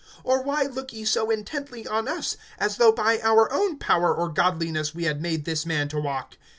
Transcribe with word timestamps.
Or 0.23 0.41
why 0.41 0.63
look 0.63 0.91
ye 0.93 1.05
so 1.05 1.29
intently 1.29 1.85
on 1.85 2.07
us, 2.07 2.35
as 2.57 2.77
though 2.77 2.91
by 2.91 3.19
our 3.21 3.53
own 3.53 3.77
power 3.77 4.11
or 4.11 4.29
godliness 4.29 4.95
we 4.95 5.03
had 5.03 5.21
made 5.21 5.45
this 5.45 5.63
man 5.63 5.89
to 5.89 5.99
walk? 5.99 6.37